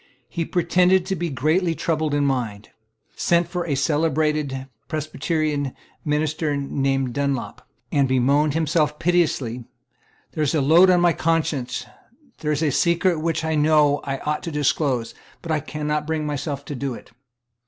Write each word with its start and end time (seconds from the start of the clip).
He 0.29 0.45
pretended 0.45 1.05
to 1.05 1.15
be 1.15 1.29
greatly 1.29 1.75
troubled 1.75 2.15
in 2.15 2.25
mind, 2.25 2.69
sent 3.15 3.47
for 3.47 3.67
a 3.67 3.75
celebrated 3.75 4.65
Presbyterian 4.87 5.75
minister 6.03 6.57
named 6.57 7.13
Dunlop, 7.13 7.67
and 7.91 8.07
bemoaned 8.07 8.55
himself 8.55 8.97
piteously: 8.97 9.63
"There 10.31 10.43
is 10.43 10.55
a 10.55 10.59
load 10.61 10.89
on 10.89 11.01
my 11.01 11.13
conscience; 11.13 11.85
there 12.39 12.51
is 12.51 12.63
a 12.63 12.71
secret 12.71 13.19
which 13.19 13.45
I 13.45 13.53
know 13.53 14.01
that 14.03 14.25
I 14.25 14.25
ought 14.31 14.41
to 14.41 14.51
disclose; 14.51 15.13
but 15.43 15.51
I 15.51 15.59
cannot 15.59 16.07
bring 16.07 16.25
myself 16.25 16.65
to 16.65 16.75
do 16.75 16.95
it." 16.95 17.11